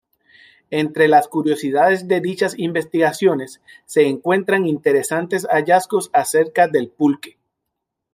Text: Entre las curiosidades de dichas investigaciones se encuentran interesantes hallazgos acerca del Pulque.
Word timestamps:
Entre 0.71 1.07
las 1.07 1.27
curiosidades 1.27 2.07
de 2.07 2.21
dichas 2.21 2.57
investigaciones 2.57 3.61
se 3.85 4.07
encuentran 4.07 4.65
interesantes 4.65 5.45
hallazgos 5.47 6.09
acerca 6.11 6.67
del 6.67 6.89
Pulque. 6.89 7.37